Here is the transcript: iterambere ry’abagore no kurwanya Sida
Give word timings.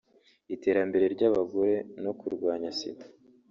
iterambere 0.55 1.05
ry’abagore 1.15 1.75
no 2.03 2.11
kurwanya 2.19 2.69
Sida 2.77 3.05